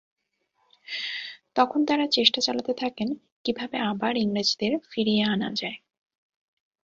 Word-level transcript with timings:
তখন 1.55 1.79
তাঁরা 1.85 2.05
চেষ্টা 2.07 2.39
চালাতে 2.41 2.73
থাকেন 2.73 3.09
কীভাবে 3.45 3.77
আবার 3.91 4.13
ইংরেজদের 4.17 4.73
ফিরিয়ে 4.89 5.23
আনা 5.25 5.49
যায়। 5.55 5.77